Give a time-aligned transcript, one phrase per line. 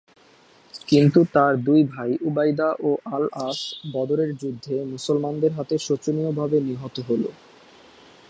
[0.87, 3.59] কিন্তু তার দুই ভাই উবাইদা ও আল আস
[3.93, 7.29] বদরের যুদ্ধে মুসলমানদের হাতে শোচনীয় ভাবে নিহত হলো।